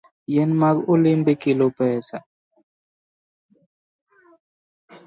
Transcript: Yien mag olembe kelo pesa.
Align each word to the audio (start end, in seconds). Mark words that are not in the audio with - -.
Yien 0.31 0.51
mag 0.61 0.77
olembe 0.93 1.33
kelo 1.41 1.67
pesa. 1.77 2.17